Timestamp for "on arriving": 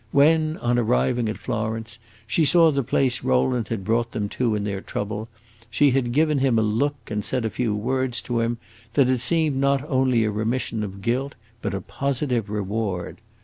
0.57-1.29